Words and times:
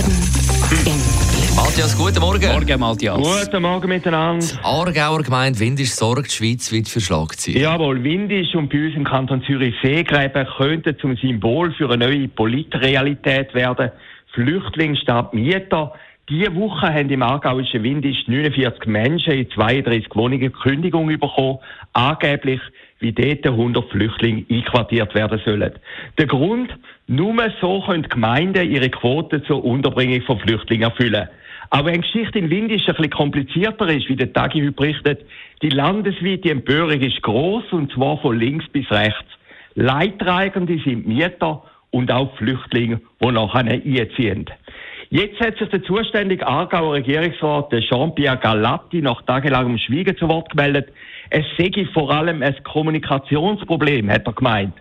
Baden 0.00 0.12
im 0.70 0.86
Glück. 0.86 1.56
Matthias, 1.56 1.96
guten 1.96 2.20
Morgen. 2.20 2.46
Morgen, 2.46 2.80
Matthias. 2.80 3.44
Guten 3.44 3.62
Morgen 3.62 3.88
miteinander. 3.88 4.46
Aargauer 4.62 5.22
Gemeinde 5.22 5.58
Windisch 5.60 5.90
sorgt 5.90 6.32
schweizweit 6.32 6.88
für 6.88 7.00
Schlagzeilen. 7.00 7.60
Jawohl, 7.60 8.02
Windisch 8.02 8.54
und 8.54 8.70
bei 8.70 8.86
uns 8.86 8.96
im 8.96 9.04
Kanton 9.04 9.42
Zürich 9.42 9.74
Seegräben 9.82 10.46
könnten 10.56 10.96
zum 10.98 11.16
Symbol 11.16 11.72
für 11.72 11.90
eine 11.90 12.06
neue 12.06 12.28
Politrealität 12.28 13.52
werden. 13.54 13.90
Flüchtling 14.32 14.96
statt 14.96 15.34
Mieter. 15.34 15.92
Diese 16.28 16.54
Woche 16.54 16.94
haben 16.94 17.10
im 17.10 17.22
aargauischen 17.22 17.82
Windisch 17.82 18.26
49 18.26 18.86
Menschen 18.86 19.32
in 19.32 19.50
32 19.50 20.06
Wohnungen 20.14 20.52
Kündigung 20.52 21.08
bekommen. 21.08 21.58
Angeblich, 21.92 22.60
wie 23.00 23.12
dort 23.12 23.46
100 23.46 23.90
Flüchtlinge 23.90 24.44
einquartiert 24.50 25.14
werden 25.14 25.40
sollen. 25.44 25.72
Der 26.18 26.26
Grund? 26.26 26.70
Nur 27.06 27.34
so 27.60 27.82
können 27.82 28.04
Gemeinden 28.04 28.70
ihre 28.70 28.90
Quote 28.90 29.42
zur 29.42 29.64
Unterbringung 29.64 30.22
von 30.22 30.38
Flüchtlingen 30.38 30.90
erfüllen. 30.90 31.28
Aber 31.70 31.86
wenn 31.86 32.02
die 32.02 32.10
Geschichte 32.10 32.38
in 32.38 32.50
Windisch 32.50 32.88
ein 32.88 32.94
bisschen 32.94 33.10
komplizierter 33.10 33.88
ist, 33.88 34.08
wie 34.08 34.16
der 34.16 34.32
Tagi 34.32 34.60
heute 34.60 34.72
berichtet, 34.72 35.24
die 35.62 35.70
landesweite 35.70 36.50
Empörung 36.50 37.00
ist 37.00 37.22
groß 37.22 37.72
und 37.72 37.92
zwar 37.92 38.18
von 38.18 38.38
links 38.38 38.68
bis 38.68 38.90
rechts. 38.90 39.26
Leidtragende 39.74 40.78
sind 40.84 41.06
Mieter 41.06 41.62
und 41.90 42.10
auch 42.10 42.36
Flüchtlinge, 42.36 43.00
die 43.22 43.32
nachher 43.32 43.60
einziehen. 43.60 44.46
Jetzt 45.12 45.40
hat 45.40 45.58
sich 45.58 45.68
der 45.68 45.82
zuständige 45.82 46.46
Aargauer 46.46 46.94
Regierungsrat 46.94 47.72
Jean-Pierre 47.80 48.36
Galatti 48.36 49.02
nach 49.02 49.20
tagelangem 49.22 49.76
Schweigen 49.76 50.16
zu 50.16 50.28
Wort 50.28 50.50
gemeldet. 50.50 50.92
Es 51.30 51.44
sei 51.58 51.84
vor 51.92 52.12
allem 52.12 52.44
ein 52.44 52.54
Kommunikationsproblem, 52.62 54.08
hat 54.08 54.24
er 54.24 54.32
gemeint. 54.32 54.74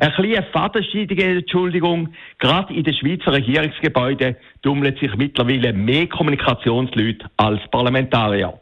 Eine 0.00 0.10
kleine 0.10 0.42
fadenscheidige 0.52 1.22
Entschuldigung. 1.22 2.08
Gerade 2.40 2.74
in 2.74 2.82
den 2.82 2.94
Schweizer 2.94 3.32
Regierungsgebäuden 3.32 4.34
tummeln 4.62 4.96
sich 4.96 5.14
mittlerweile 5.14 5.72
mehr 5.72 6.08
Kommunikationsleute 6.08 7.30
als 7.36 7.60
Parlamentarier. 7.70 8.58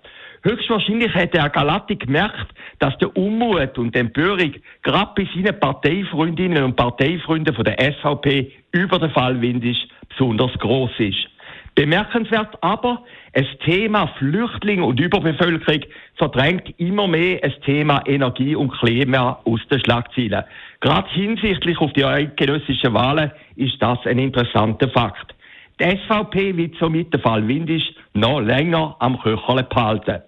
Höchstwahrscheinlich 0.46 1.14
hätte 1.14 1.40
Herr 1.40 1.48
Galatti 1.48 1.96
gemerkt, 1.96 2.52
dass 2.78 2.96
der 2.98 3.16
Unmut 3.16 3.78
und 3.78 3.94
die 3.94 3.98
Empörung 3.98 4.52
gerade 4.82 5.12
bei 5.16 5.26
seinen 5.34 5.58
Parteifreundinnen 5.58 6.62
und 6.62 6.76
Parteifreunden 6.76 7.54
von 7.54 7.64
der 7.64 7.80
SVP 7.80 8.52
über 8.72 8.98
den 8.98 9.10
Fall 9.10 9.40
Windisch 9.40 9.88
besonders 10.10 10.52
groß 10.58 10.90
ist. 10.98 11.28
Bemerkenswert 11.74 12.62
aber, 12.62 13.02
das 13.32 13.46
Thema 13.64 14.06
Flüchtlinge 14.18 14.84
und 14.84 15.00
Überbevölkerung 15.00 15.80
verdrängt 16.16 16.74
immer 16.78 17.08
mehr 17.08 17.38
das 17.42 17.58
Thema 17.60 18.02
Energie 18.06 18.54
und 18.54 18.70
Klima 18.70 19.40
aus 19.46 19.60
den 19.70 19.80
Schlagzeilen. 19.80 20.44
Gerade 20.80 21.08
hinsichtlich 21.08 21.78
auf 21.78 21.94
die 21.94 22.04
eidgenössischen 22.04 22.92
Wahlen 22.92 23.32
ist 23.56 23.80
das 23.80 23.98
ein 24.04 24.18
interessanter 24.18 24.90
Fakt. 24.90 25.34
Die 25.80 25.84
SVP 25.84 26.54
wird 26.54 26.76
somit 26.78 27.14
den 27.14 27.22
Fall 27.22 27.48
Windisch 27.48 27.94
noch 28.12 28.40
länger 28.40 28.94
am 29.00 29.18
Köcherle 29.18 29.64
behalten. 29.64 30.22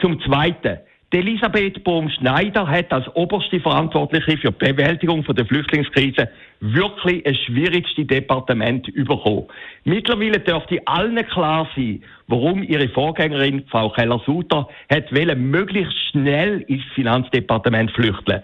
Zum 0.00 0.20
Zweiten. 0.22 0.78
Elisabeth 1.12 1.82
Bohm-Schneider 1.82 2.68
hat 2.68 2.92
als 2.92 3.08
oberste 3.16 3.58
Verantwortliche 3.58 4.38
für 4.38 4.52
die 4.52 4.72
Bewältigung 4.72 5.24
der 5.24 5.44
Flüchtlingskrise 5.44 6.28
wirklich 6.60 7.26
ein 7.26 7.34
schwierigste 7.34 8.04
Departement 8.04 8.86
bekommen. 8.94 9.46
Mittlerweile 9.84 10.38
dürfte 10.38 10.80
allen 10.86 11.16
klar 11.26 11.68
sein, 11.74 12.04
warum 12.28 12.62
ihre 12.62 12.88
Vorgängerin, 12.90 13.64
Frau 13.68 13.90
Keller-Suter, 13.90 14.68
hat 14.88 15.12
wollen, 15.12 15.50
möglichst 15.50 15.98
schnell 16.12 16.60
ins 16.68 16.84
Finanzdepartement 16.94 17.90
flüchten. 17.90 18.40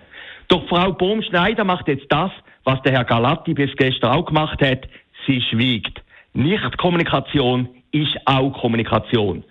Doch 0.49 0.67
Frau 0.69 0.93
Bohm-Schneider 0.93 1.63
macht 1.63 1.87
jetzt 1.87 2.07
das, 2.09 2.33
was 2.65 2.83
der 2.83 2.93
Herr 2.93 3.05
Galatti 3.05 3.55
bis 3.55 3.75
gestern 3.77 4.11
auch 4.11 4.27
gemacht 4.27 4.61
hat. 4.61 4.89
Sie 5.25 5.41
schwiegt. 5.41 6.03
Nicht-Kommunikation 6.35 7.69
ist 7.93 8.17
auch 8.25 8.51
Kommunikation. 8.61 9.45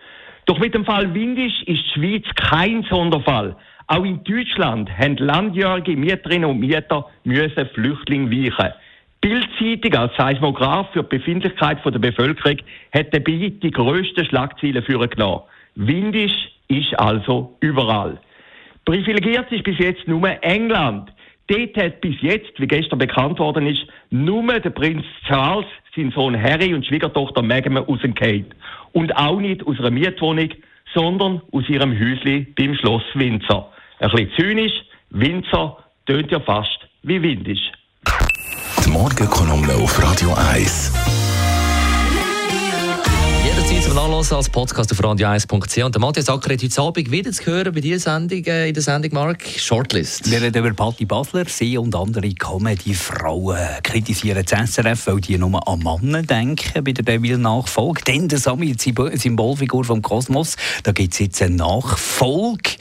Doch 0.45 0.59
mit 0.59 0.75
dem 0.75 0.85
Fall 0.85 1.13
Windisch 1.13 1.61
ist 1.63 1.83
die 1.83 1.91
Schweiz 1.94 2.25
kein 2.35 2.83
Sonderfall. 2.83 3.56
Auch 3.88 4.03
in 4.03 4.23
Deutschland 4.23 4.89
haben 4.97 5.17
landjährige 5.17 5.95
Mieterinnen 5.95 6.50
und 6.50 6.59
Mieter 6.59 7.06
müssen 7.23 7.67
Flüchtlinge 7.73 8.29
weichen. 8.29 8.73
Bildzeitung 9.22 9.94
als 9.95 10.16
Seismograph 10.17 10.91
für 10.94 11.01
die 11.03 11.17
Befindlichkeit 11.17 11.83
der 11.83 12.00
Bevölkerung 12.00 12.57
hat 12.94 13.11
dabei 13.11 13.51
die 13.61 13.72
grössten 13.72 14.25
Schlagzeilen 14.25 14.83
für 14.83 15.07
genommen. 15.07 15.41
Windisch 15.75 16.51
ist 16.67 16.97
also 17.00 17.56
überall. 17.59 18.19
Privilegiert 18.85 19.51
ist 19.51 19.63
bis 19.63 19.79
jetzt 19.79 20.07
nur 20.07 20.29
England. 20.44 21.12
Dort 21.47 21.78
hat 21.78 22.01
bis 22.01 22.16
jetzt, 22.22 22.59
wie 22.59 22.67
gestern 22.67 23.00
bekannt 23.00 23.38
worden 23.39 23.67
ist, 23.67 23.85
nur 24.09 24.59
der 24.59 24.69
Prinz 24.72 25.06
Charles, 25.28 25.67
sein 25.95 26.11
Sohn 26.16 26.41
Harry 26.41 26.73
und 26.73 26.85
Schwiegertochter 26.85 27.44
Meghan 27.44 27.78
rausgefallen. 27.78 28.47
Und 28.94 29.16
auch 29.16 29.39
nicht 29.39 29.66
aus 29.67 29.79
einer 29.79 29.91
Mietwohnung, 29.91 30.50
sondern 30.94 31.41
aus 31.51 31.67
ihrem 31.69 31.91
Häusli 31.91 32.47
beim 32.57 32.75
Schloss 32.75 33.03
Windsor. 33.13 33.72
Ein 34.00 34.09
bisschen 34.09 34.31
zynisch, 34.38 34.73
Windsor 35.11 35.83
tönt 36.06 36.31
ja 36.31 36.39
fast 36.39 36.79
wie 37.03 37.22
Windisch. 37.22 37.72
Die 38.83 38.89
Morgenkolumne 38.89 39.73
auf 39.73 40.01
Radio 40.01 40.33
1. 40.33 41.14
Jederzeit 43.55 43.83
zum 43.83 43.95
Nachlesen 43.95 44.35
als 44.35 44.49
Podcast 44.49 44.91
auf 44.91 44.99
radio1.ch. 44.99 45.83
Und 45.85 45.95
der 45.95 46.01
Matthias 46.01 46.27
Acker 46.27 46.53
hat 46.53 46.61
heute 46.61 46.81
Abend 46.81 47.09
wieder 47.09 47.31
zu 47.31 47.45
hören 47.45 47.73
bei 47.73 47.79
dieser 47.79 47.99
Sendung, 47.99 48.43
äh, 48.43 48.67
in 48.67 48.73
der 48.73 48.83
Sendung 48.83 49.13
Mark 49.13 49.43
Shortlist. 49.47 50.29
Wir 50.29 50.41
reden 50.41 50.57
über 50.57 50.73
Patti 50.73 51.05
Basler. 51.05 51.45
Sie 51.47 51.77
und 51.77 51.95
andere 51.95 52.33
Comedy-Frauen 52.33 53.57
kritisieren 53.81 54.44
das 54.45 54.73
SRF, 54.73 55.07
weil 55.07 55.21
die 55.21 55.38
nur 55.38 55.65
an 55.69 55.79
Mannen 55.79 56.27
denken 56.27 56.83
bei 56.83 56.91
der 56.91 57.05
Deville-Nachfolge. 57.05 58.01
Dann 58.03 58.27
der 58.27 58.39
Sami, 58.39 58.75
die 58.75 58.94
Symbolfigur 59.17 59.85
vom 59.85 60.01
Kosmos. 60.01 60.57
Da 60.83 60.91
gibt 60.91 61.13
es 61.13 61.19
jetzt 61.19 61.41
eine 61.41 61.55
Nachfolge. 61.55 62.71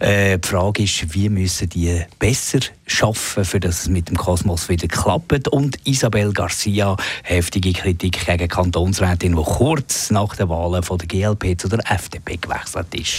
Äh, 0.00 0.38
die 0.40 0.48
Frage 0.48 0.82
ist, 0.82 1.14
wie 1.14 1.28
müssen 1.28 1.68
die 1.68 2.02
besser 2.18 2.58
schaffen, 2.86 3.44
für 3.44 3.60
dass 3.60 3.82
es 3.82 3.88
mit 3.88 4.08
dem 4.08 4.16
Kosmos 4.16 4.68
wieder 4.68 4.88
klappt. 4.88 5.48
Und 5.48 5.78
Isabel 5.84 6.32
Garcia, 6.32 6.96
heftige 7.22 7.72
Kritik 7.72 8.24
gegen 8.26 8.48
Kantonsrätin, 8.48 9.36
die 9.36 9.42
kurz 9.42 10.10
nach 10.10 10.36
den 10.36 10.48
Wahlen 10.48 10.82
von 10.82 10.98
der 10.98 11.08
GLP 11.08 11.60
zu 11.60 11.68
der 11.68 11.80
FDP 11.90 12.36
gewechselt 12.36 12.94
ist. 12.94 13.14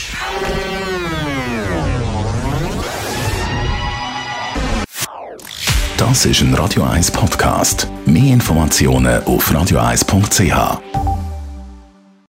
Das 5.98 6.26
ist 6.26 6.42
ein 6.42 6.54
Radio 6.54 6.84
1 6.84 7.10
Podcast. 7.12 7.88
Mehr 8.06 8.34
Informationen 8.34 9.24
auf 9.24 9.50
radio1.ch. 9.50 11.15